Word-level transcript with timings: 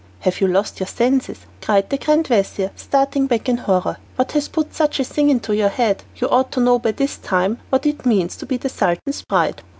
"Have 0.21 0.41
you 0.41 0.47
lost 0.47 0.79
your 0.79 0.87
senses?" 0.87 1.41
cried 1.61 1.91
the 1.91 1.97
grand 1.99 2.25
vizir, 2.25 2.71
starting 2.75 3.27
back 3.27 3.47
in 3.47 3.57
horror. 3.57 3.97
"What 4.15 4.31
has 4.31 4.47
put 4.47 4.73
such 4.73 4.99
a 4.99 5.03
thing 5.03 5.29
into 5.29 5.55
your 5.55 5.69
head? 5.69 6.01
You 6.15 6.27
ought 6.27 6.51
to 6.53 6.59
know 6.59 6.79
by 6.79 6.93
this 6.93 7.17
time 7.17 7.59
what 7.69 7.85
it 7.85 8.03
means 8.03 8.35
to 8.37 8.47
be 8.47 8.57
the 8.57 8.67
sultan's 8.67 9.21
bride!" 9.21 9.61